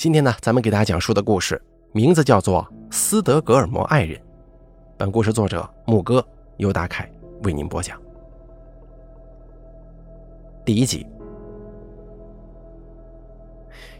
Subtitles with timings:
[0.00, 1.60] 今天呢，咱们给大家讲述的故事
[1.92, 4.18] 名字叫做《斯德哥尔摩爱人》。
[4.96, 6.26] 本故事作者牧歌
[6.56, 7.06] 由大凯
[7.42, 8.00] 为您播讲。
[10.64, 11.06] 第一集，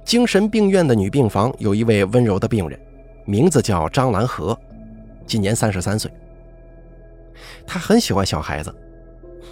[0.03, 2.81] 精神病院的女病房有一位温柔的病人，
[3.27, 4.59] 名字叫张兰和，
[5.27, 6.11] 今年三十三岁。
[7.67, 8.75] 她很喜欢小孩子，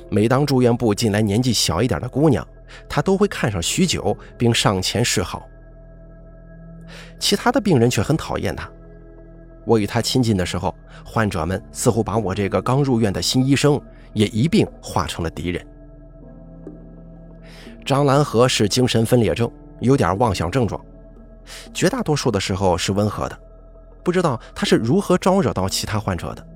[0.08, 2.48] 每当住院部进来年纪小一点的姑娘，
[2.88, 5.46] 她都会看上许久，并上前示好。
[7.18, 8.68] 其他的病人却很讨厌他。
[9.64, 13.80] 我与他亲近的时候，患者们似乎把我这个刚入院的新医生
[14.14, 15.66] 也一并化成了敌人。
[17.84, 19.50] 张兰和是精神分裂症，
[19.80, 20.82] 有点妄想症状，
[21.74, 23.38] 绝大多数的时候是温和的。
[24.02, 26.46] 不知道他是如何招惹到其他患者的。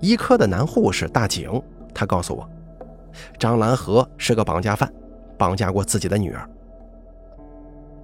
[0.00, 1.60] 医科的男护士大井，
[1.92, 2.48] 他告诉我，
[3.38, 4.92] 张兰和是个绑架犯，
[5.36, 6.48] 绑架过自己的女儿。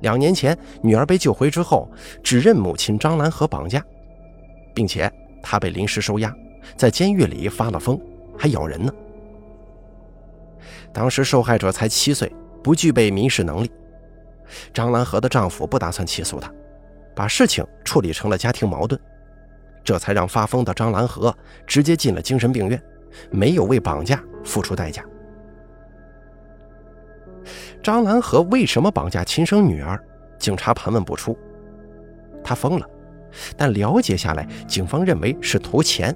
[0.00, 1.90] 两年前，女儿被救回之后，
[2.22, 3.84] 指认母亲张兰和绑架，
[4.74, 6.32] 并且她被临时收押，
[6.76, 8.00] 在监狱里发了疯，
[8.36, 8.92] 还咬人呢。
[10.92, 13.70] 当时受害者才七岁，不具备民事能力。
[14.72, 16.52] 张兰和的丈夫不打算起诉她，
[17.14, 18.98] 把事情处理成了家庭矛盾。
[19.84, 21.34] 这才让发疯的张兰和
[21.66, 22.80] 直接进了精神病院，
[23.30, 25.04] 没有为绑架付出代价。
[27.88, 29.98] 张兰和为什么绑架亲生女儿？
[30.38, 31.34] 警察盘问不出。
[32.44, 32.86] 她疯了，
[33.56, 36.14] 但了解下来，警方认为是图钱，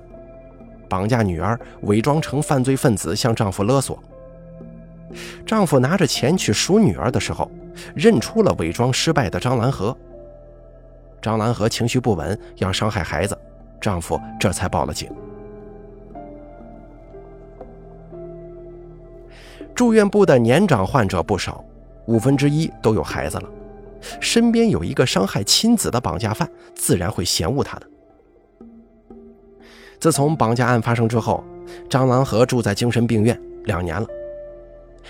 [0.86, 3.98] 绑架女儿，伪装成犯罪分子向丈夫勒索。
[5.46, 7.50] 丈夫拿着钱去赎女儿的时候，
[7.94, 9.96] 认出了伪装失败的张兰和。
[11.22, 13.34] 张兰和情绪不稳，要伤害孩子。
[13.80, 15.10] 丈夫这才报了警。
[19.74, 21.64] 住院部的年长患者不少，
[22.06, 23.48] 五分之一都有孩子了。
[24.20, 27.86] 身边有一个伤害亲子的绑架犯，自然会嫌恶他的。
[30.00, 31.44] 自从绑架案发生之后，
[31.88, 34.06] 张兰和住在精神病院两年了。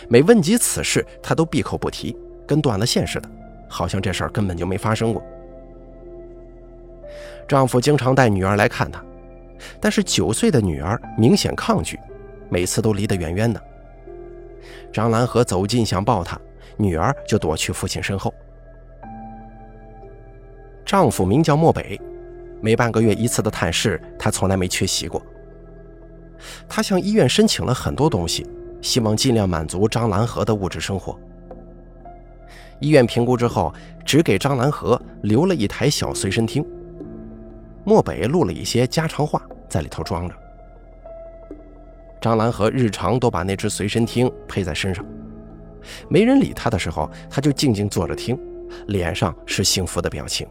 [0.09, 3.29] 每问及此事，他都闭口不提，跟断了线似的，
[3.69, 5.23] 好像这事儿根本就没发生过。
[7.49, 9.03] 丈夫经常带女儿来看她，
[9.81, 11.99] 但是九岁的女儿明显抗拒，
[12.49, 13.63] 每次都离得远远的。
[14.93, 16.39] 张兰和走近想抱她，
[16.77, 18.33] 女儿就躲去父亲身后。
[20.85, 21.99] 丈夫名叫漠北，
[22.61, 25.23] 每半个月一次的探视，他从来没缺席过。
[26.69, 28.47] 他向医院申请了很多东西，
[28.83, 31.19] 希望尽量满足张兰和的物质生活。
[32.81, 33.73] 医院评估之后，
[34.05, 36.67] 只给张兰和留了一台小随身听。
[37.85, 40.35] 漠北录了一些家常话在里头装着。
[42.23, 45.05] 张兰和日常都把那只随身听配在身上，
[46.09, 48.39] 没人理他的时候，他就静静坐着听，
[48.87, 50.47] 脸上是幸福的表情。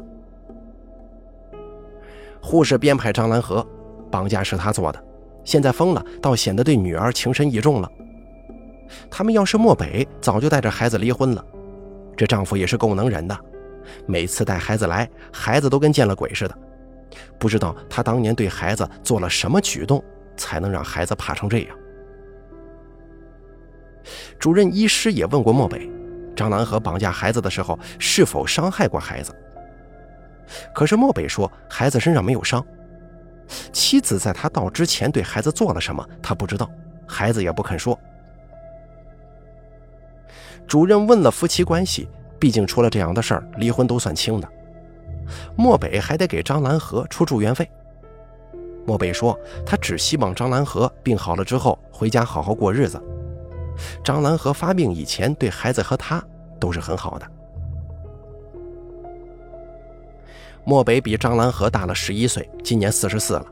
[2.41, 3.65] 护士编排张兰和，
[4.11, 5.01] 绑架是他做的，
[5.45, 7.89] 现在疯了，倒显得对女儿情深意重了。
[9.09, 11.45] 他们要是漠北，早就带着孩子离婚了。
[12.17, 13.39] 这丈夫也是够能忍的，
[14.05, 16.57] 每次带孩子来，孩子都跟见了鬼似的。
[17.39, 20.03] 不知道他当年对孩子做了什么举动，
[20.41, 21.77] 才能让孩子怕成这样。
[24.39, 25.87] 主任医师也问过漠北，
[26.35, 29.31] 张兰和绑架孩子的时候是否伤害过孩子。
[30.73, 32.65] 可是漠北说孩子身上没有伤，
[33.71, 36.69] 妻子在他到之前对孩子做了什么，他不知道，
[37.07, 37.97] 孩子也不肯说。
[40.67, 42.09] 主任问了夫妻关系，
[42.39, 44.49] 毕竟出了这样的事儿，离婚都算轻的。
[45.55, 47.69] 漠北还得给张兰和出住院费。
[48.85, 53.01] 漠北说：“他只希望张兰和病好了之后回家好好过日子。
[54.03, 56.23] 张兰和发病以前对孩子和他
[56.59, 57.27] 都是很好的。”
[60.65, 63.45] 漠北比张兰和大了十一岁，今年四十四了。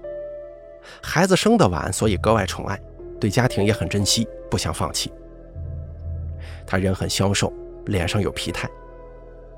[1.01, 2.79] 孩子生得晚，所以格外宠爱，
[3.19, 5.11] 对家庭也很珍惜，不想放弃。
[6.65, 7.51] 他人很消瘦，
[7.85, 8.69] 脸上有疲态。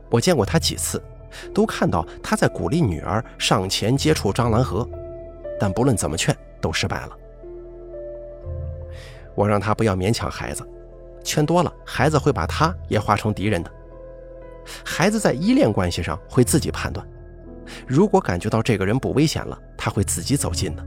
[0.10, 1.02] 我见过他几次。
[1.54, 4.86] 都看到他在鼓励女儿上前接触张兰和，
[5.62, 7.12] 但不论怎么劝都失败了。
[9.36, 10.68] 我让他不要勉强孩子，
[11.24, 13.72] 劝多了孩子会把他也化成敌人的。
[14.84, 17.08] 孩子在依恋关系上会自己判断，
[17.86, 20.84] 如果感觉到这个人不危险了，他会自己走近的。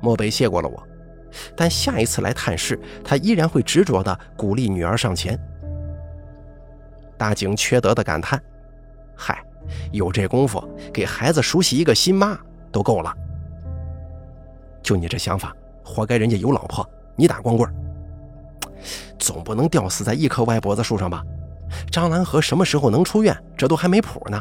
[0.00, 0.82] 莫北谢过了我，
[1.54, 5.38] 但下一次来探视，他依然会执着地鼓励女儿上前。
[7.18, 8.42] 大井缺德的感叹
[9.14, 9.38] ：“嗨，
[9.92, 12.38] 有这功夫给孩子熟悉一个新妈
[12.72, 13.12] 都够了。
[14.82, 17.72] 就你这想法，活该人家有老婆，你打光棍
[19.18, 21.22] 总不能吊死在一棵歪脖子树上吧？
[21.90, 24.40] 张兰和什么时候能出院，这都还没谱呢。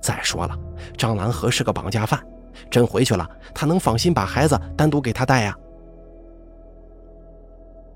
[0.00, 0.56] 再说了，
[0.96, 2.22] 张兰和是个绑架犯，
[2.70, 5.56] 真回去了，他能放心把孩子单独给他带呀？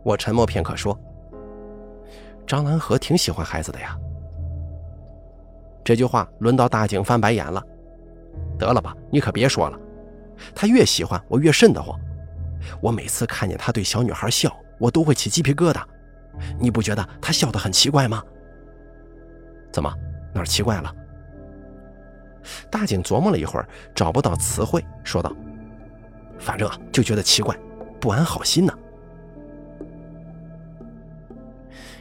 [0.03, 0.99] 我沉默片刻说
[2.44, 3.97] ：“张兰和挺喜欢孩子的呀。”
[5.85, 7.62] 这句话轮到大警翻白眼了。
[8.62, 9.76] 得了吧，你可别说了，
[10.55, 11.99] 他越喜欢我越瘆得慌。
[12.81, 15.82] 我每次看见他对小女孩笑，我都会起鸡皮疙瘩。
[16.61, 18.23] 你不觉得他笑得很奇怪吗？
[19.73, 19.93] 怎么
[20.32, 20.94] 哪儿奇怪了？
[22.70, 25.35] 大景琢磨了一会儿，找不到词汇，说道
[26.38, 27.56] ：“反正啊，就觉得奇怪，
[28.00, 28.73] 不安好心呢。”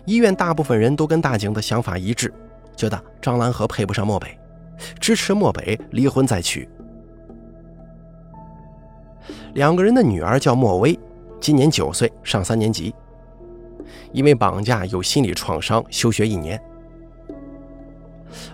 [0.06, 2.32] 医院大部分人都跟大景的想法一致，
[2.76, 4.38] 觉得张兰和配不上漠北，
[5.00, 6.68] 支持漠北离婚再娶。
[9.54, 10.98] 两个人的女儿叫莫薇，
[11.40, 12.94] 今年九岁，上三年级。
[14.14, 16.62] 因为绑架有心理创伤，休学一年。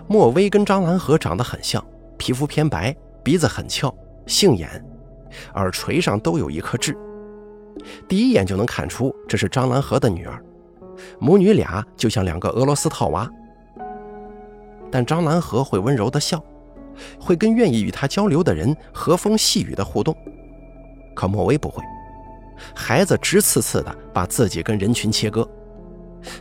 [0.06, 1.84] 莫薇跟张兰和长得很像，
[2.16, 3.92] 皮肤偏白，鼻子很翘，
[4.26, 4.68] 杏眼，
[5.54, 6.96] 耳垂上都有一颗痣。
[8.08, 10.42] 第一眼就能看出这是张兰和的女儿，
[11.20, 13.30] 母女俩就像两个俄罗斯套娃。
[14.90, 16.42] 但张兰和会温柔的笑，
[17.20, 20.16] 会跟愿意与他交流的人和风细雨的互动，
[21.14, 21.82] 可莫薇不会。
[22.74, 25.48] 孩子直刺刺的把自己跟人群切割，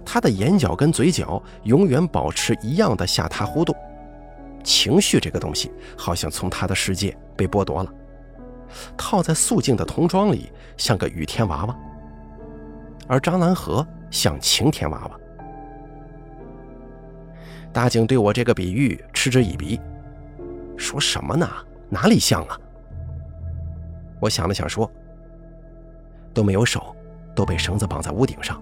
[0.03, 3.75] 他的眼角跟嘴角永远保持一样的下塌弧度，
[4.63, 7.94] 情绪这个东西好像从他的世界被剥夺了，
[8.97, 11.77] 套在素净的童装里像个雨天娃娃，
[13.07, 15.19] 而张兰和像晴天娃娃。
[17.73, 19.79] 大警对我这个比喻嗤之以鼻，
[20.77, 21.47] 说什么呢？
[21.89, 22.59] 哪里像啊？
[24.19, 24.89] 我想了想说。
[26.33, 26.95] 都没有手，
[27.33, 28.61] 都被绳子绑在屋顶上，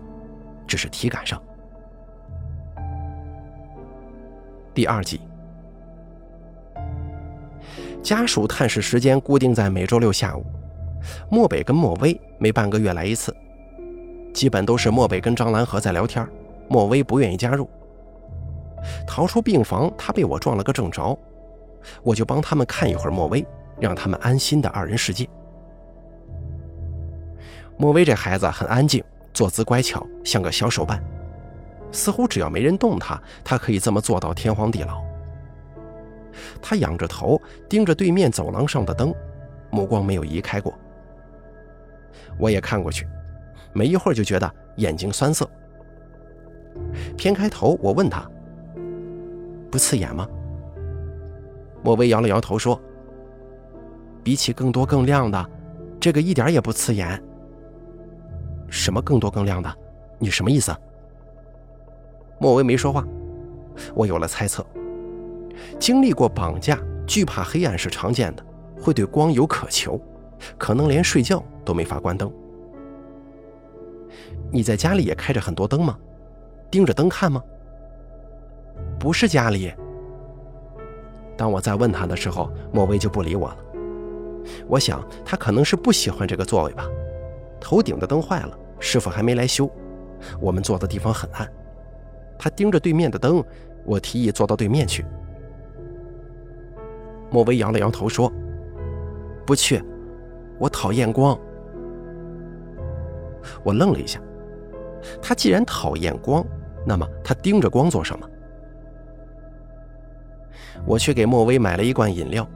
[0.65, 1.41] 只是体感上。
[4.73, 5.19] 第二季，
[8.01, 10.45] 家属探视时间固定在每周六下午，
[11.29, 13.35] 漠北跟莫威每半个月来一次，
[14.33, 16.25] 基本都是漠北跟张兰和在聊天，
[16.69, 17.69] 莫威不愿意加入。
[19.07, 21.17] 逃出病房，他被我撞了个正着，
[22.03, 23.45] 我就帮他们看一会儿莫威，
[23.79, 25.27] 让他们安心的二人世界。
[27.77, 29.03] 莫威这孩子很安静，
[29.33, 31.03] 坐姿乖巧，像个小手办，
[31.91, 35.03] 似乎只要没人动他，他可以这么做到天荒地老。
[36.61, 39.13] 他仰着头，盯着对面走廊上的灯，
[39.71, 40.73] 目光没有移开过。
[42.37, 43.07] 我也看过去，
[43.73, 45.49] 没一会儿就觉得眼睛酸涩。
[47.17, 48.29] 偏开头，我问他
[49.75, 50.25] ：“不刺眼吗？”
[51.83, 52.81] 莫威摇了摇头说
[54.23, 55.49] ：“比起更多更亮的，
[55.99, 57.21] 这个一点也不刺眼。”
[58.71, 59.77] 什么更多更亮的？
[60.17, 60.73] 你什么意思？
[62.39, 63.05] 莫威没说话。
[63.93, 64.65] 我有了猜测。
[65.77, 68.45] 经历过绑架，惧怕黑暗是常见的，
[68.79, 69.99] 会对光有渴求，
[70.57, 72.31] 可能连睡觉都没法关灯。
[74.49, 75.99] 你在家里也开着很多灯吗？
[76.71, 77.43] 盯着灯看吗？
[79.05, 79.71] 不是家里。
[81.37, 83.57] 当我在问他的时候，莫威就不理我了。
[84.67, 86.87] 我想他可能是不喜欢这个座位吧。
[87.61, 88.57] 头顶的灯坏了。
[88.79, 89.69] 师傅还没来修，
[90.41, 91.47] 我们坐的地方很暗。
[92.37, 93.43] 他盯着对面的灯，
[93.85, 95.05] 我提议坐到对面去。
[97.29, 98.31] 莫威摇了摇头说
[99.45, 99.83] ：“不去，
[100.57, 101.39] 我讨厌光。”
[103.63, 104.19] 我愣了一下，
[105.21, 106.43] 他既然讨厌光，
[106.87, 108.27] 那么他盯着光做什么？
[110.85, 112.47] 我去给莫威买了一罐饮料。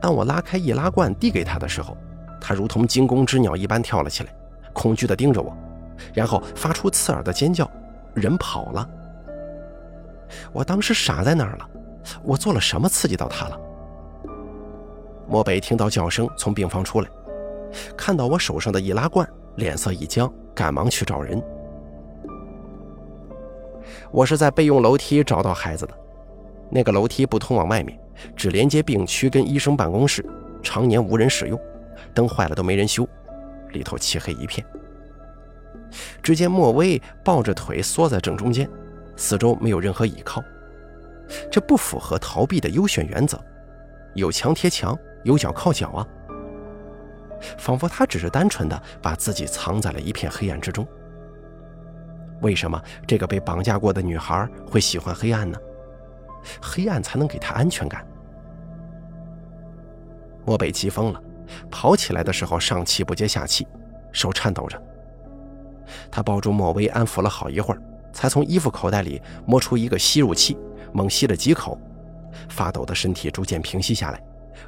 [0.00, 1.96] 当我拉开易拉罐递给他的时候，
[2.40, 4.34] 他如同惊弓之鸟一般跳了起来。
[4.72, 5.56] 恐惧地盯着我，
[6.12, 7.70] 然后发出刺耳的尖叫，
[8.12, 8.86] 人跑了。
[10.52, 11.66] 我当时傻在那儿了，
[12.22, 13.58] 我做了什么刺激到他了？
[15.26, 17.08] 漠北听到叫声，从病房出来，
[17.96, 21.42] 看到我手上的易拉罐，脸色一僵，赶忙去找人。
[24.10, 25.94] 我是在备用楼梯找到孩子的，
[26.70, 27.98] 那个楼梯不通往外面，
[28.34, 30.24] 只连接病区跟医生办公室，
[30.62, 31.60] 常年无人使用，
[32.14, 33.08] 灯坏了都没人修。
[33.72, 34.66] 里头漆黑一片。
[36.22, 38.68] 只见莫威抱着腿缩在正中间，
[39.16, 40.42] 四周没有任何倚靠，
[41.50, 43.38] 这不符合逃避的优选原则。
[44.14, 46.06] 有墙贴墙，有脚靠脚啊！
[47.58, 50.86] 仿佛他只是单纯的把自己藏在了一片黑暗之中。
[52.40, 55.58] 为什么这个被绑架过的女孩会喜欢黑暗呢？
[56.60, 58.06] 黑暗才能给她安全感。
[60.44, 61.22] 莫北急疯了。
[61.70, 63.64] 跑起来的时候上气不接下气，
[64.10, 64.82] 手颤抖着。
[66.10, 67.80] 他抱住莫威，安抚了好一会儿，
[68.12, 70.58] 才从衣服口袋里摸出一个吸入器，
[70.92, 71.78] 猛吸了几口，
[72.48, 74.20] 发抖的身体逐渐平息下来，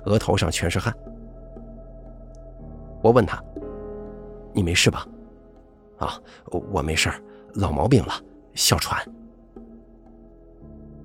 [0.05, 0.95] 额头上全是汗。
[3.03, 3.43] 我问他
[4.55, 5.05] ：“你没事吧
[5.99, 6.17] ？”“啊，
[6.71, 7.11] 我没事
[7.55, 8.13] 老毛病了，
[8.55, 9.05] 哮喘。”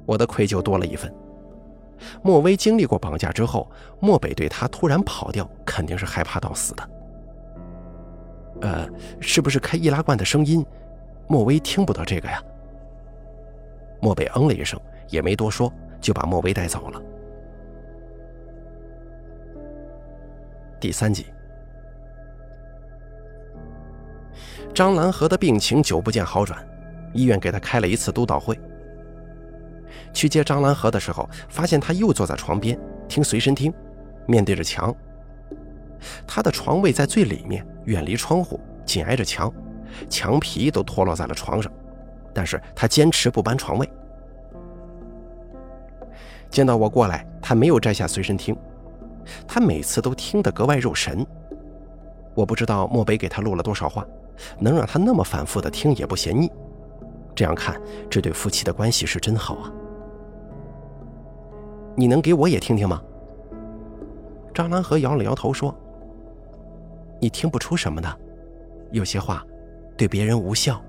[0.05, 1.13] 我的愧疚多了一分。
[2.21, 6.89] 莫威经历过绑架之后，莫北对他突然跑掉，肯定是害怕到死的。
[8.61, 8.87] 呃，
[9.19, 10.65] 是不是开易拉罐的声音，
[11.27, 12.41] 莫威听不到这个呀？
[14.01, 14.79] 莫北嗯了一声，
[15.09, 17.01] 也没多说，就把莫威带走了。
[20.79, 21.27] 第三集，
[24.73, 26.67] 张兰和的病情久不见好转，
[27.13, 28.59] 医院给他开了一次督导会。
[30.13, 33.73] 去接张兰和的时候，发现他又坐在床边听随身听，
[34.25, 34.93] 面对着墙。
[36.27, 39.51] 他的床位在最里面，远离窗户，紧挨着墙，
[40.09, 41.71] 墙皮都脱落在了床上。
[42.33, 43.89] 但是他坚持不搬床位。
[46.49, 48.55] 见到我过来，他没有摘下随身听，
[49.47, 51.25] 他每次都听得格外入神。
[52.35, 54.05] 我不知道漠北给他录了多少话，
[54.59, 56.51] 能让他那么反复的听也不嫌腻。
[57.35, 59.71] 这样看，这对夫妻的关系是真好啊。
[61.95, 63.01] 你能给我也听听吗？
[64.53, 65.75] 张兰和摇了摇头说
[67.19, 68.19] ：“你听不出什么的，
[68.91, 69.43] 有些话
[69.97, 70.79] 对别人无效。”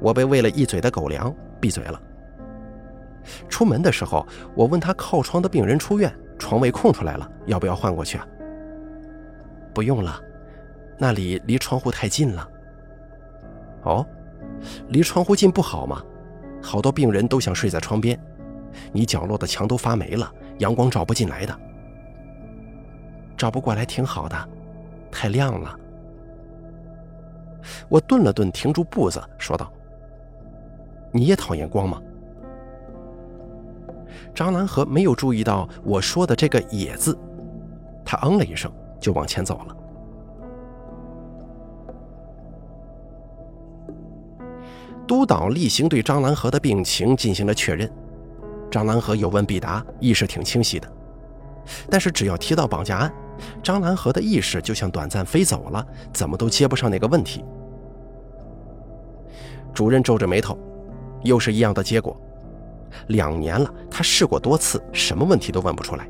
[0.00, 2.00] 我被喂了一嘴的狗粮，闭嘴了。
[3.48, 8.18] 出门的时候，我问他靠窗的病人出院，床位空出来了，要不要换过去？
[9.74, 10.20] 不用了，
[10.98, 12.48] 那里离窗户太近了。
[13.84, 14.06] 哦，
[14.88, 16.02] 离窗户近不好吗？
[16.62, 18.18] 好多病人都想睡在窗边。
[18.92, 21.60] 你角落的墙都发霉了，阳光照不进来的。
[23.36, 24.36] 照不过来挺好的，
[25.10, 25.78] 太亮了。
[27.88, 29.72] 我顿了顿，停住步子，说道
[31.12, 32.00] ：“你也讨厌光吗？”
[34.34, 37.18] 张兰和没有注意到我说的这个“也”字，
[38.04, 39.76] 他嗯了一声，就往前走了。
[45.06, 47.90] 督导例行对张兰和的病情进行了确认。
[48.70, 50.90] 张兰和有问必答，意识挺清晰的。
[51.90, 53.12] 但是只要提到绑架案，
[53.62, 57.44] 张兰和的意识就像短暂飞走了，怎么都接不上那个问题。
[59.74, 60.58] 主任皱着眉头，
[61.22, 62.18] 又是一样的结果。
[63.08, 66.08] 两年了，他试过多次，什么问题都问不出来。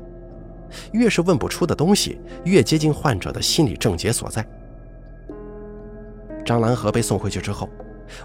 [0.93, 4.45] 越是问不出的东西，越接近患者的心理症结所在。
[6.43, 7.69] 张兰和被送回去之后，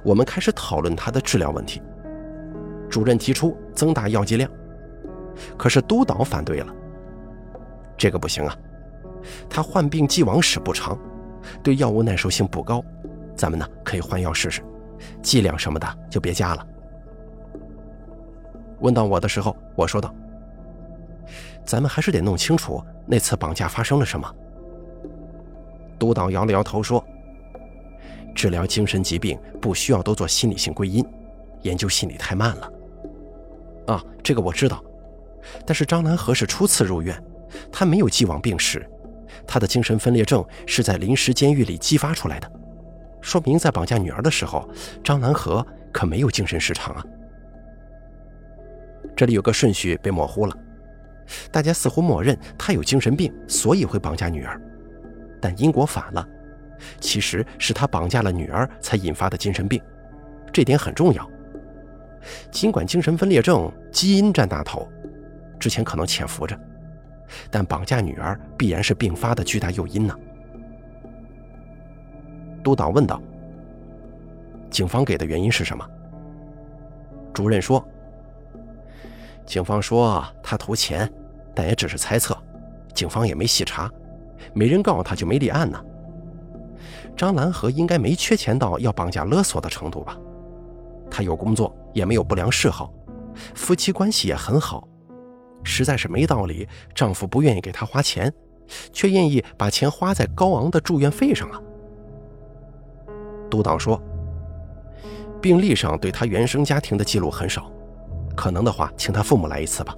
[0.03, 1.83] 我们开始讨论他的治疗问题。
[2.97, 4.51] 主任提出增大药剂量，
[5.59, 6.75] 可是督导反对了。
[7.95, 8.57] 这个不行啊，
[9.51, 10.99] 他患病既往史不长，
[11.63, 12.83] 对药物耐受性不高，
[13.37, 14.63] 咱们呢可以换药试试，
[15.21, 16.67] 剂量什么的就别加了。
[18.81, 20.11] 问到我的时候，我说道
[21.67, 24.35] ：“咱们还是得弄清楚那次绑架发生了什么。”
[26.01, 27.05] 督导摇了摇头说
[28.35, 31.07] ：“治疗精神疾病不需要都做心理性归因，
[31.61, 32.73] 研究心理太慢了。”
[33.87, 34.83] 啊，这个我知道，
[35.65, 37.23] 但是张南河是初次入院，
[37.71, 38.85] 他没有既往病史，
[39.47, 42.51] 他的精神分裂症是在临时监狱里激发出来的，
[43.21, 44.69] 说明在绑架女儿的时候，
[45.05, 47.05] 张南河可没有精神失常啊。
[49.17, 50.57] 这里有个顺序被模糊了，
[51.51, 54.61] 大家似乎默认他有精神病，所以会绑架女儿，
[55.41, 56.27] 但因果反了，
[57.01, 59.81] 其实是他绑架了女儿才引发的精神病，
[60.53, 61.31] 这点很重要。
[62.51, 64.89] 尽管精神分裂症基因占大头，
[65.59, 66.59] 之前可能潜伏着，
[67.51, 70.15] 但绑架女儿必然是病发的巨大诱因呢。
[72.63, 73.23] 督导问道
[74.71, 75.89] ：“警方给的原因是什么？”
[77.33, 77.87] 主任说
[79.47, 81.09] ：“警方说他图钱，
[81.55, 82.37] 但也只是猜测，
[82.93, 83.89] 警方也没细查，
[84.53, 85.81] 没人告他就没立案呢。
[87.17, 90.17] 张兰和应该没缺钱到要绑架勒索的程度吧？”
[91.09, 92.93] 他有工作，也没有不良嗜好，
[93.55, 94.87] 夫妻关系也很好，
[95.65, 98.31] 实在是没道理，丈夫不愿意给她花钱，
[98.93, 101.59] 却愿意把钱花在高昂的住院费上啊。
[103.49, 103.99] 督导说，
[105.41, 107.73] 病历上对她原生家庭的记录很少，
[108.37, 109.97] 可能的话，请她父母来一次吧，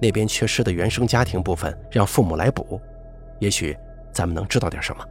[0.00, 2.80] 那边缺失的原生家庭部分让父母来补，
[3.40, 3.76] 也许
[4.12, 5.04] 咱们能知道点什么。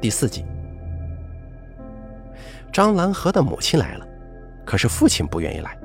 [0.00, 0.44] 第四集。
[2.72, 4.06] 张兰和的母亲来了，
[4.64, 5.76] 可是父亲不愿意来。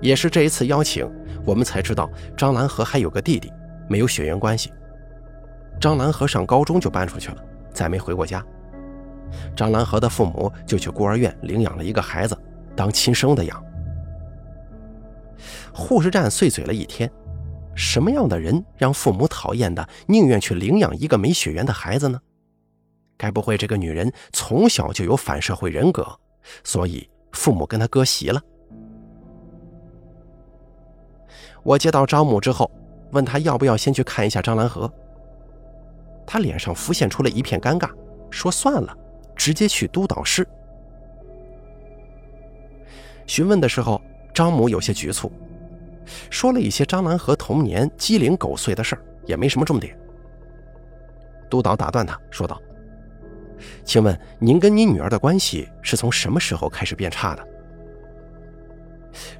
[0.00, 1.08] 也是这一次邀请，
[1.44, 3.52] 我们才知道张兰和还有个弟弟，
[3.88, 4.72] 没有血缘关系。
[5.78, 7.36] 张兰和上高中就搬出去了，
[7.72, 8.44] 再没回过家。
[9.54, 12.36] 张兰和的父母就去孤儿院领养了一个孩子，
[12.74, 13.62] 当亲生的养。
[15.72, 17.10] 护士站碎嘴了一天，
[17.74, 22.18] 什么样的人让父母讨厌的，宁愿去领养一个没血缘的孩子呢？
[23.20, 26.06] 该不会这个女人从小就有反社会人格，
[26.64, 28.40] 所以父母跟她割席了？
[31.62, 32.70] 我接到张母之后，
[33.12, 34.90] 问她要不要先去看一下张兰和。
[36.26, 37.90] 她脸上浮现出了一片尴尬，
[38.30, 38.96] 说算了。
[39.36, 40.46] 直接去督导室。
[43.26, 44.00] 询问的时候，
[44.34, 45.32] 张母有些局促，
[46.30, 49.98] 说了一些张兰和童年鸡零狗碎的事儿，也没什么重点。
[51.48, 52.60] 督导打断他说道
[53.84, 57.46] ：“请问您跟您女儿的关系是从什么时候开始变差的？”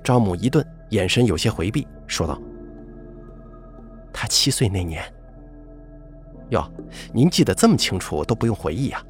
[0.03, 2.41] 张母一顿，眼神有些回避，说道
[4.13, 5.03] ：“她七岁那年。”
[6.51, 6.69] 哟，
[7.13, 9.01] 您记得这么清楚，都不用回忆呀？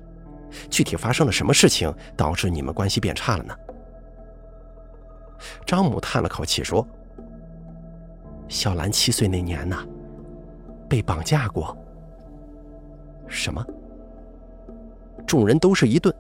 [0.68, 3.56] 具体发生了什么事情导致你们关系变差了呢？
[5.64, 6.86] 张母叹了口气说
[8.46, 9.76] ：“小兰七岁那年呢，
[10.86, 11.74] 被绑架过。”
[13.26, 13.64] 什么？
[15.30, 16.12] 众人都是一顿。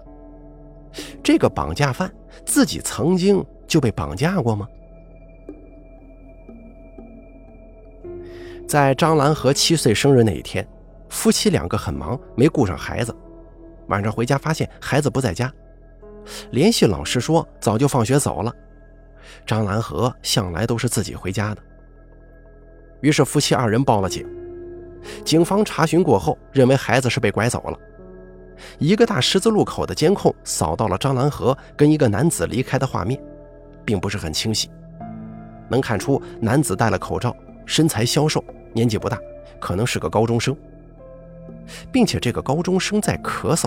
[1.20, 2.08] 这个绑架犯
[2.46, 4.68] 自己曾经就被绑架过吗？
[8.68, 10.64] 在张兰和七岁生日那一天，
[11.08, 13.12] 夫妻两个很忙，没顾上孩子。
[13.88, 15.52] 晚上回家发现孩子不在家，
[16.52, 18.54] 联系老师说早就放学走了。
[19.44, 21.60] 张兰和向来都是自己回家的，
[23.00, 24.24] 于是夫妻二人报了警。
[25.24, 27.76] 警方查询过后，认为孩子是被拐走了。
[28.78, 33.20] 一个大十字路口的监控扫到了张兰和跟一个男子离开的画面，
[33.84, 34.70] 并不是很清晰，
[35.68, 37.34] 能看出男子戴了口罩，
[37.66, 39.18] 身材消瘦，年纪不大，
[39.58, 40.56] 可能是个高中生，
[41.92, 43.66] 并且这个高中生在咳嗽。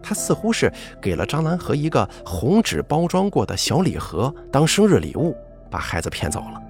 [0.00, 5.36] 他似乎是给了张兰和一个红纸包装过的小礼盒当生日礼物，
[5.68, 6.62] 把孩子骗走了。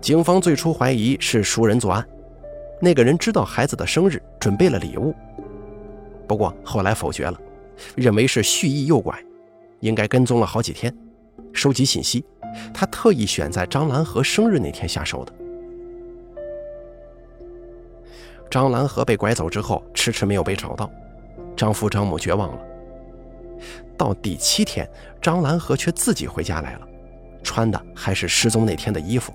[0.00, 2.06] 警方最初怀疑是熟人作案，
[2.80, 5.14] 那个人知道孩子的生日，准备了礼物。
[6.26, 7.38] 不过后来否决了，
[7.94, 9.22] 认为是蓄意诱拐，
[9.80, 10.94] 应该跟踪了好几天，
[11.52, 12.24] 收集信息。
[12.72, 15.32] 他特意选在张兰和生日那天下手的。
[18.50, 20.90] 张兰和被拐走之后，迟迟没有被找到，
[21.54, 22.62] 张父张母绝望了。
[23.96, 24.88] 到第七天，
[25.20, 26.88] 张兰和却自己回家来了，
[27.42, 29.32] 穿的还是失踪那天的衣服。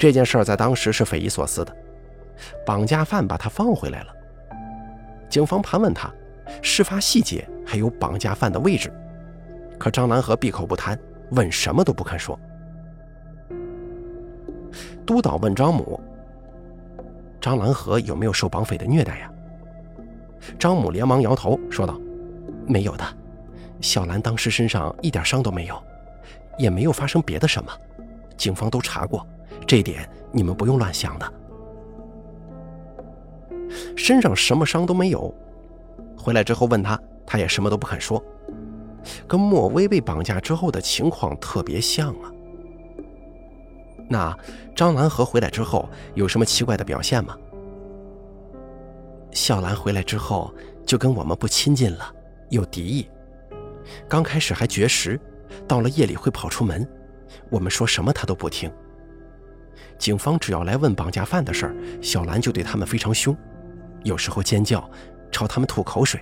[0.00, 1.76] 这件事在当时是匪夷所思的，
[2.64, 4.14] 绑架犯把他放回来了。
[5.28, 6.10] 警方盘问他，
[6.62, 8.90] 事发细节还有绑架犯的位置，
[9.78, 10.98] 可张兰和闭口不谈，
[11.32, 12.40] 问什么都不肯说。
[15.04, 16.00] 督导问张母。
[17.38, 19.30] 张兰和有没有受绑匪的虐待呀？
[20.58, 22.00] 张母连忙摇头说道
[22.66, 23.04] ：“没有的，
[23.82, 25.78] 小兰当时身上一点伤都没有，
[26.56, 27.70] 也没有发生别的什么。
[28.38, 29.26] 警方都查过，
[29.66, 31.32] 这点你们不用乱想的。
[33.96, 35.32] 身上什么伤都没有。
[36.16, 38.22] 回来之后问他，他也什么都不肯说，
[39.26, 42.30] 跟莫威被绑架之后的情况特别像啊。”
[44.08, 44.36] 那
[44.74, 47.36] 张兰和回来之后有什么奇怪的表现吗？
[49.30, 50.52] 小兰回来之后
[50.84, 52.12] 就跟我们不亲近了，
[52.48, 53.08] 有敌意。
[54.08, 55.18] 刚开始还绝食，
[55.68, 56.86] 到了夜里会跑出门，
[57.48, 58.70] 我们说什么他都不听。
[60.00, 63.36] 警方只要来问绑架犯的事儿，小兰就对他们非常凶，
[64.02, 64.90] 有时候尖叫，
[65.30, 66.18] 朝他们吐口水。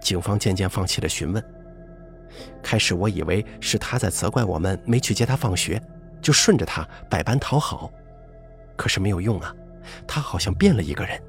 [0.00, 1.44] 警方渐渐放弃了询问。
[2.62, 5.80] 开始我以为是他在责怪我们没去接他放学。
[6.20, 7.88] 就顺着他百般讨好，
[8.76, 9.54] 可是没有用啊，
[10.04, 11.22] 他好像变了一个人。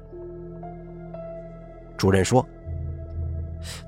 [1.96, 2.44] 主任说，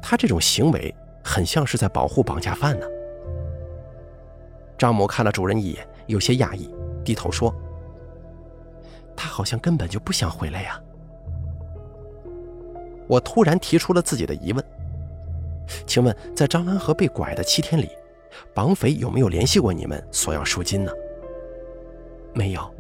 [0.01, 2.87] 他这种行为很像是在保护绑架犯呢。
[4.79, 7.55] 张某看了主任一眼，有些讶异，低头说
[9.17, 10.81] ：“他好像根本就不想回来呀。”
[13.09, 14.65] 我突然提出了自己的疑问
[15.87, 17.89] ：“请问，在张兰和被拐的七天里？”
[18.55, 20.91] 绑匪有没有联系过你们索要赎金呢？
[22.33, 22.75] 没有。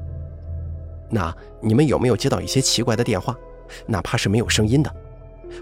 [1.10, 3.36] 那你们有没有接到一些奇怪的电话，
[3.86, 4.90] 哪怕是没有声音的，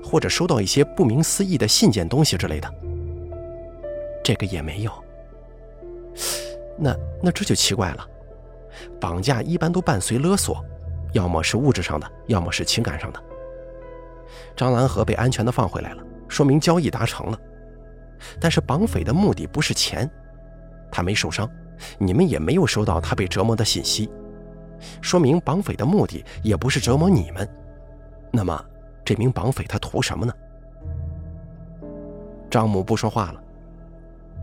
[0.05, 2.73] 或者收到一些不明思义的信件东西之类的？
[4.23, 4.93] 这个也没有。
[6.79, 8.09] 那那这就奇怪了。
[9.01, 10.65] 绑架一般都伴随勒索，
[11.13, 13.23] 要么是物质上的，要么是情感上的。
[14.57, 17.39] 张兰和被安全的放回来了，说明交易达成了。
[18.41, 20.09] 但是绑匪的目的不是钱，
[20.93, 21.49] 他没受伤，
[21.99, 24.11] 你们也没有收到他被折磨的信息，
[25.01, 27.49] 说明绑匪的目的也不是折磨你们。
[28.31, 28.65] 那么，
[29.05, 30.33] 这名绑匪他图什么呢？
[32.51, 33.43] 张母不说话了。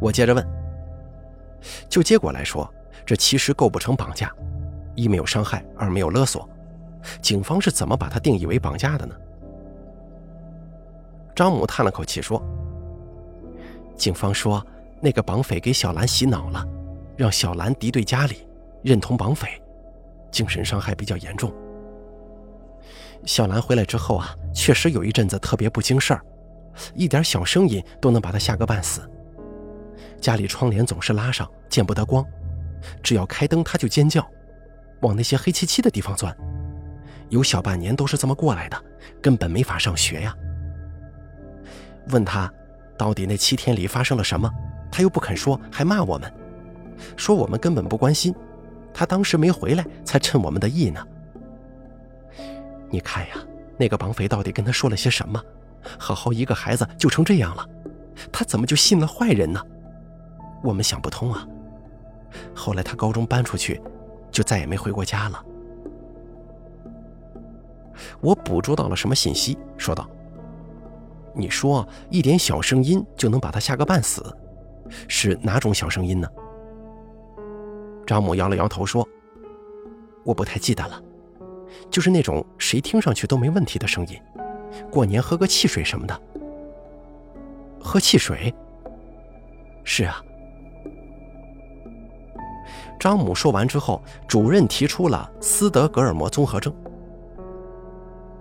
[0.02, 0.48] 我接着问：
[1.88, 2.68] 就结果来说，
[3.06, 4.32] 这其实构不成绑架，
[4.96, 6.48] 一没有伤害，二没有勒索。
[7.22, 9.16] 警方是怎么把他定义为绑架的呢？
[11.36, 12.42] 张母叹了口气说
[13.96, 14.66] ：“警方说，
[15.00, 16.66] 那个绑匪给小兰洗脑了，
[17.16, 18.48] 让小兰敌对家里，
[18.84, 19.48] 认同绑匪，
[20.32, 21.54] 精神伤害比较严重。
[23.26, 26.22] 小兰回来之后啊，确实有一阵子特别不经事儿，
[26.96, 29.08] 一点小声音都能把她吓个半死。
[30.20, 32.26] 家里窗帘总是拉上，见不得光，
[33.02, 34.26] 只要开灯他就尖叫，
[35.02, 36.36] 往那些黑漆漆的地方钻。”
[37.30, 38.82] 有小半年都是这么过来的，
[39.22, 40.34] 根本没法上学呀。
[42.08, 42.50] 问他，
[42.98, 44.50] 到底那七天里发生了什么，
[44.90, 46.32] 他又不肯说，还骂我们，
[47.18, 48.34] 说我们根本不关心，
[48.94, 51.06] 他当时没回来，才趁我们的意呢。
[52.90, 53.36] 你看呀，
[53.78, 55.44] 那个绑匪到底跟他说了些什么？
[56.00, 57.68] 好好一个孩子就成这样了，
[58.32, 59.62] 他怎么就信了坏人呢？
[60.64, 61.46] 我们想不通啊。
[62.54, 63.82] 后来他高中搬出去，
[64.32, 65.44] 就再也没回过家了。
[68.22, 69.58] 我捕捉到了什么信息？
[69.78, 70.08] 说道
[71.34, 74.24] ：“你说一点小声音就能把他吓个半死，
[75.08, 76.30] 是哪种小声音呢？”
[78.06, 79.08] 张母摇了摇头说
[80.24, 81.02] ：“我不太记得了，
[81.90, 84.20] 就是那种谁听上去都没问题的声音。
[84.92, 86.22] 过年喝个汽水什么的。
[87.80, 88.54] 喝汽水？
[89.84, 90.22] 是啊。”
[93.00, 96.74] 张母说完之后，主任提出了斯德哥尔摩综合症。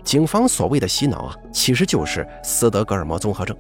[0.03, 3.57] 警方所谓的洗脑啊，其实就是斯德哥尔摩综合症。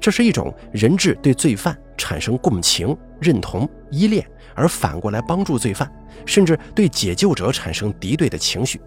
[0.00, 5.90] 这是一种人质对罪犯产生共情、认同、依恋，而反过来帮助罪犯，
[6.24, 8.80] 甚至对解救者产生敌对的情绪。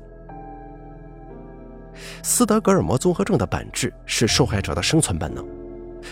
[2.23, 5.45] 斯德哥尔摩综合症的本质是受害者的生存本能，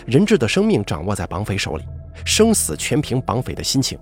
[0.04, 1.84] 人质的生命掌握在绑匪手里，
[2.24, 3.98] 生死全凭绑匪的心情。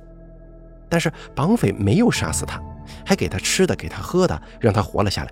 [0.88, 2.62] 但是绑匪没有杀死他，
[3.04, 5.30] 还给他吃的，给他喝的，让他活了下来。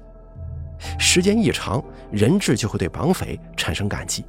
[0.98, 4.24] 时间一长，人质就会对绑匪产生感激。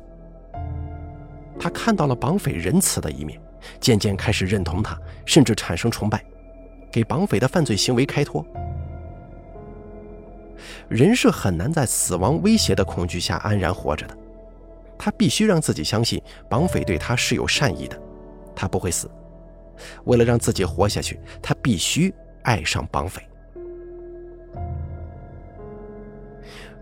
[1.59, 3.39] 他看到了绑匪仁慈的一面，
[3.79, 6.23] 渐渐开始认同他，甚至产生崇拜，
[6.91, 8.45] 给绑匪的犯罪行为开脱。
[10.89, 14.17] 人是很难在死亡威胁的恐惧下安然活着的，
[14.97, 17.99] 他必须让自己相信绑匪对他是有善意的，
[18.55, 19.09] 他不会死。
[20.05, 23.21] 为了让自己活下去，他必须爱上绑匪。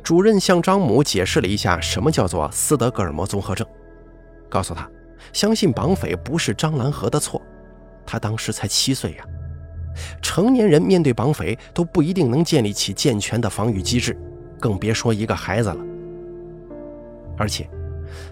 [0.04, 3.66] 主任向张母解释了一下什么叫做斯德哥尔摩综合症，
[4.50, 4.90] 告诉他，
[5.32, 7.42] 相信绑匪不是张兰和的错，
[8.06, 9.24] 他当时才七岁呀，
[10.22, 14.18] 成年人面对绑匪都不一定能建立起健全的防御机制，
[14.60, 15.78] 更别说一个孩子了。
[17.38, 17.70] 而且，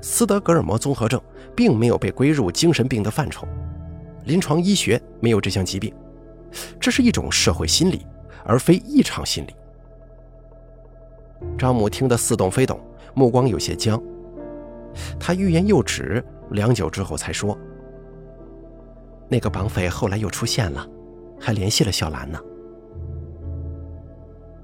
[0.01, 1.21] 斯德哥尔摩综合症
[1.55, 3.47] 并没有被归入精神病的范畴，
[4.25, 5.93] 临床医学没有这项疾病，
[6.79, 8.05] 这是一种社会心理，
[8.43, 9.55] 而非异常心理。
[11.58, 12.79] 张母听得似懂非懂，
[13.13, 14.01] 目光有些僵。
[15.19, 17.58] 他欲言又止，良久之后才说
[19.29, 20.86] ：“那个绑匪后来又出现了，
[21.39, 22.39] 还联系了小兰呢。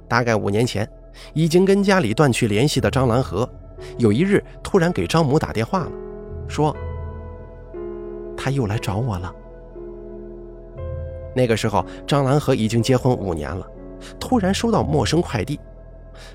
[0.07, 0.87] 大概五年前，
[1.33, 3.49] 已经跟家里断去联系的张兰和，
[3.97, 5.91] 有一日突然给张母打电话了，
[6.47, 6.75] 说
[8.35, 9.33] 他又来找我了。
[11.35, 13.67] 那个时候，张兰和已经结婚五年了，
[14.19, 15.59] 突然收到陌生快递。”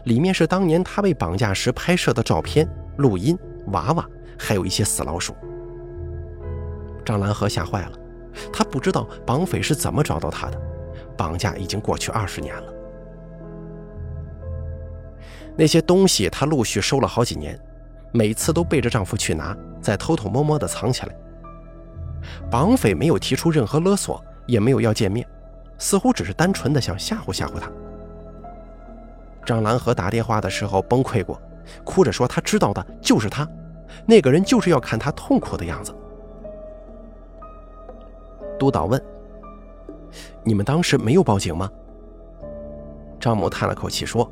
[0.04, 3.36] 里面是当年她被绑架时拍摄的照片、录音、
[3.68, 4.06] 娃娃，
[4.38, 5.34] 还有一些死老鼠。
[7.02, 7.92] 张兰和吓坏了，
[8.52, 10.60] 他不知道绑匪是怎么找到他的。
[11.16, 12.72] 绑架已经过去二十年了，
[15.56, 17.58] 那些东西她陆续收了好几年，
[18.12, 21.14] 每次都背着丈夫去拿，再偷偷摸摸地藏起来。
[22.50, 25.26] 绑匪没有提出任何勒索，也没有要见面，
[25.78, 27.70] 似乎只是单纯的想吓唬吓唬他。
[29.44, 31.40] 张兰和打电话的时候崩溃过，
[31.84, 33.48] 哭着说他知道的就是他，
[34.06, 35.94] 那个人就是要看他痛苦的样子。
[38.58, 39.02] 督导问
[40.44, 41.70] ：“你们当时没有报警吗？”
[43.18, 44.30] 张某叹了口气说：“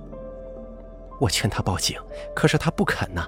[1.19, 1.99] 我劝他报警，
[2.35, 3.27] 可是他不肯呐。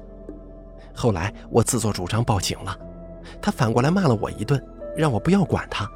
[0.94, 2.76] 后来我自作主张报警了，
[3.40, 4.62] 他反过来骂了我一顿，
[4.94, 5.90] 让我不要管他。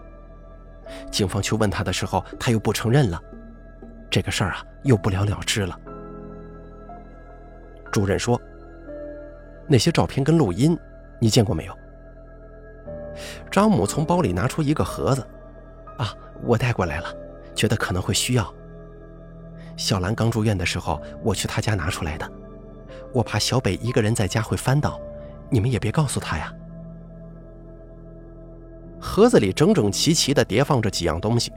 [1.11, 3.20] 警方去问他的时候，他又不承认了。”
[4.11, 5.79] 这个事儿啊，又不了了之了。
[7.90, 8.40] 主任说
[9.66, 10.79] ：“那些照片跟录音，
[11.20, 11.77] 你见过没有？”
[13.51, 15.27] 张母从包里拿出一个盒子，
[15.99, 17.07] 啊，我带过来了，
[17.55, 18.53] 觉得可能会需要，
[19.77, 22.31] 小兰刚住院的时候，我去她家拿出来的。
[23.12, 25.01] 我怕小北一个人在家会翻到，
[25.49, 26.53] 你们也别告诉他呀。
[29.04, 31.52] 盒子里整整齐齐地叠放着几样东西：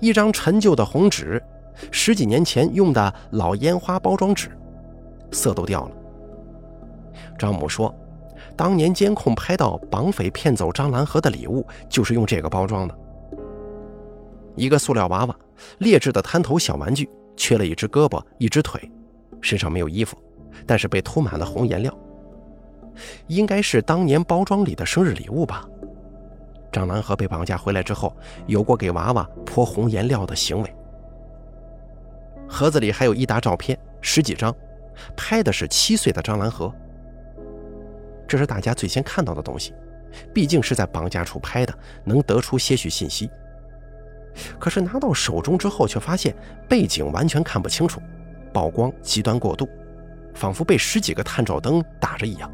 [0.00, 1.42] 一张陈旧的红纸，
[1.90, 4.56] 十几年前用的老烟花包装纸，
[5.32, 5.90] 色都掉了。
[7.36, 7.92] 张母说，
[8.56, 12.96] 当年监控拍到绑匪骗走张兰和的礼物，就是用这个包装的。
[14.54, 15.36] 一个塑料娃娃，
[15.78, 18.80] 劣质的摊头小玩具，缺了一只胳膊，一只腿，
[19.40, 20.16] 身上没有衣服，
[20.64, 21.92] 但是被涂满了红颜料，
[23.26, 25.68] 应该是当年包装里的生日礼物吧。
[26.74, 28.12] 张兰和被绑架回来之后，
[28.48, 30.74] 有过给娃娃泼红颜料的行为。
[32.48, 34.52] 盒子里还有一沓照片，十几张，
[35.16, 36.74] 拍的是七岁的张兰和。
[38.26, 39.72] 这是大家最先看到的东西，
[40.32, 43.30] 毕竟是在绑架处拍的，能得出些许信息。
[44.58, 46.34] 可是拿到手中之后，却发现
[46.68, 48.02] 背景完全看不清楚，
[48.52, 49.68] 曝光极端过度，
[50.34, 52.50] 仿佛被十几个探照灯打着一样。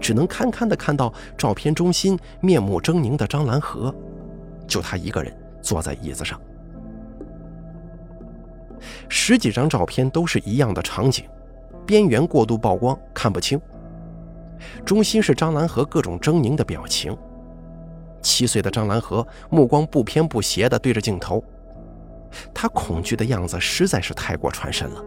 [0.00, 3.94] 只能堪堪地看到照片中心面目狰狞的张兰和，
[4.66, 6.40] 就他一个人坐在椅子上。
[9.08, 11.24] 十几张照片都是一样的场景，
[11.86, 13.60] 边缘过度曝光，看不清。
[14.84, 17.16] 中心是张兰和各种狰狞的表情。
[18.20, 21.42] 七岁的张兰和目光不偏不斜地对着镜头，
[22.54, 25.04] 他恐惧的样子实在是太过传神了，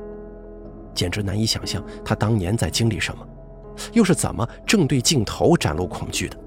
[0.93, 3.25] 简直难以想象他当年在经历什么，
[3.93, 6.37] 又是怎么正对镜头展露恐惧的。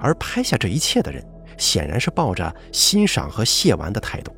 [0.00, 1.24] 而拍下这一切的人，
[1.56, 4.34] 显然是抱着欣赏和亵玩的态度。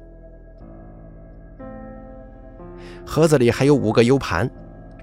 [3.07, 4.51] 盒子里还有五个 U 盘，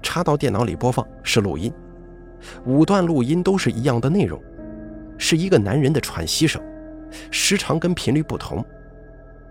[0.02, 1.72] 插到电脑里播放是录音，
[2.64, 4.40] 五段录音都是一样的内容。
[5.18, 6.62] 是一个男人的喘息声，
[7.30, 8.62] 时长跟频率不同，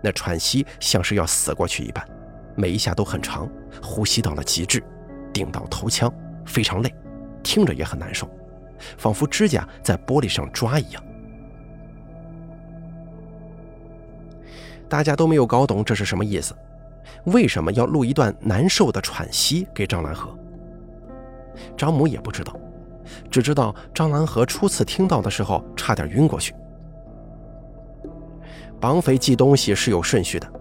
[0.00, 2.06] 那喘息像是要死过去一般，
[2.54, 3.50] 每一下都很长，
[3.82, 4.80] 呼吸到了极致，
[5.32, 6.08] 顶到头腔，
[6.46, 6.94] 非常累，
[7.46, 8.28] 听着也很难受，
[8.98, 11.00] 仿佛指甲在玻璃上抓一样。
[14.88, 16.56] 大家都没有搞懂这是什么意思，
[17.26, 20.36] 为什么要录一段难受的喘息给张兰和？
[21.76, 22.52] 张母也不知道。
[23.30, 26.52] 只知道张兰和初次听到的时候，差点晕过去。
[28.80, 30.52] 绑匪寄东西是有顺序的，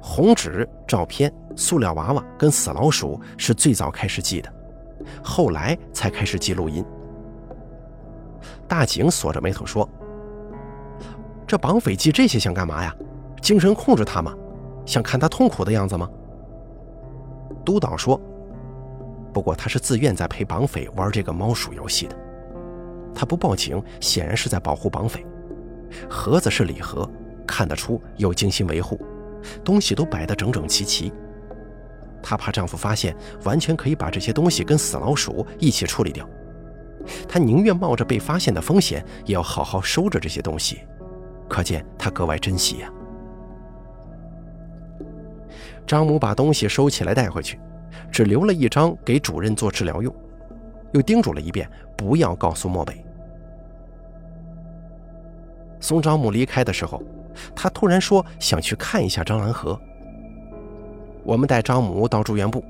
[0.00, 4.52] 红纸、照片、塑料娃娃跟死老鼠是最早开始寄的，
[5.22, 6.84] 后来才开始记录音。
[8.68, 9.88] 大景锁着眉头说
[11.46, 12.94] ：“这绑匪记这些想干嘛呀？
[13.40, 14.34] 精神控制他吗？
[14.86, 16.08] 想看他痛苦的样子吗？”
[17.64, 18.20] 督导说。
[19.32, 22.14] 不过他是自愿在陪绑匪玩这个猫鼠游戏的，
[23.14, 25.24] 他不报警显然是在保护绑匪。
[26.06, 27.08] 盒子是礼盒，
[27.46, 29.00] 看得出有精心维护，
[29.64, 31.10] 东西都摆得整整齐齐。
[32.22, 36.28] 她怕丈夫发现，完全可以把这些东西跟死老鼠一起处理掉。
[37.28, 40.82] 她宁愿冒着被发现的风险，也要好好收着这些东西，
[41.48, 42.92] 可见她格外珍惜呀。
[45.86, 47.58] 张母把东西收起来带回去。
[48.10, 50.14] 只留了一张给主任做治疗用，
[50.92, 53.02] 又叮嘱了一遍不要告诉漠北。
[55.80, 57.02] 送张母离开的时候，
[57.54, 59.78] 他突然说想去看一下张兰和。
[61.24, 62.64] 我们带张母到住院部，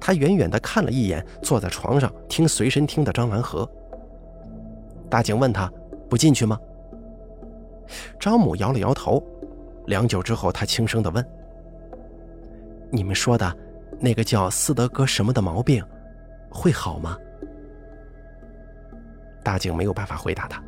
[0.00, 3.68] 他远远地看了一眼坐在床上听随身听的张兰和。
[5.10, 5.70] 大警问他
[6.08, 6.58] 不进去吗？
[8.18, 9.22] 张母摇了摇头。
[9.86, 11.22] 良久之后，他轻声地问
[12.90, 13.54] ：“你们说的？”
[14.00, 15.84] 那个叫斯德哥什么的毛病，
[16.50, 17.16] 会好吗？
[19.42, 20.62] 大景没有办法回答他。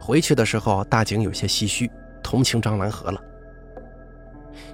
[0.00, 1.90] 回去的时候，大景有些唏嘘，
[2.22, 3.22] 同情张兰和了。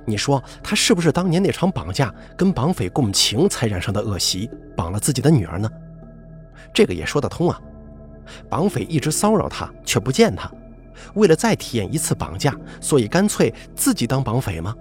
[0.07, 5.71] 你说他是不是当年那场绑架跟绑匪共情才染上的恶习，绑了自己的女儿呢？
[6.73, 7.61] 这个也说得通啊。
[8.49, 10.51] 绑匪一直骚扰他，却不见他，
[11.15, 14.75] 为了再体验一次绑架，所以干脆自己当绑匪吗？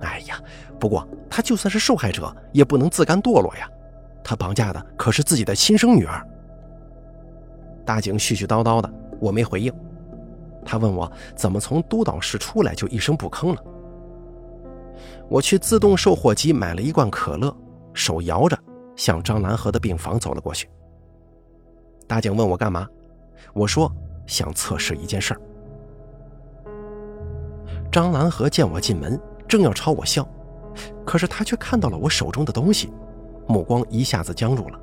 [0.00, 0.40] 哎呀，
[0.78, 3.68] 不过他就算是受害者，也不能自甘堕落呀。
[4.22, 6.26] 他绑架的可是自己的亲生女儿。
[7.84, 9.72] 大警絮絮叨叨的，我没回应。
[10.64, 13.62] 他问我怎么从督导室出来就一声不吭了。
[15.28, 17.54] 我去自动售货机买了一罐可乐，
[17.92, 18.58] 手摇着
[18.96, 20.68] 向张兰和的病房走了过去。
[22.06, 22.86] 大警问我干嘛，
[23.52, 23.90] 我说
[24.26, 25.40] 想测试一件事儿。
[27.90, 29.20] 张兰和见我进门。
[29.46, 30.26] 正要朝我笑，
[31.04, 32.90] 可是他却看到了我手中的东西，
[33.46, 34.80] 目光一下子僵住了。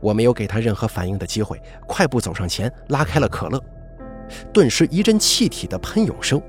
[0.00, 3.62] 我没有给他任何反应的机会，快步走上前，拉开了可乐。
[4.52, 6.40] 顿时一阵气体的喷涌声，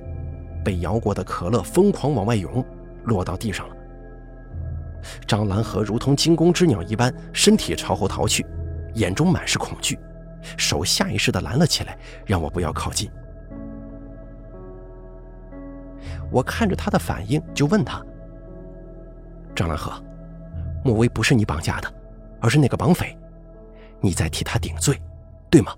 [0.63, 2.63] 被摇过的可乐疯狂往外涌，
[3.03, 3.75] 落到地上了。
[5.25, 8.45] 张兰和如同惊弓之鸟一般，身体朝后逃去，
[8.95, 9.97] 眼中满是恐惧，
[10.57, 13.09] 手下意识地拦了起来，让我不要靠近。
[16.31, 18.05] 我看着他的反应，就问他
[19.55, 19.91] ：“张兰和，
[20.83, 21.91] 莫威不是你绑架的，
[22.39, 23.17] 而是那个绑匪，
[23.99, 25.01] 你在替他顶罪，
[25.49, 25.73] 对吗？”